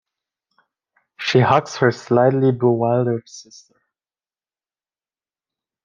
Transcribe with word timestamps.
She 1.19 1.41
hugs 1.41 1.75
her 1.77 1.91
slightly 1.91 2.51
bewildered 2.51 3.29
sister. 3.29 3.75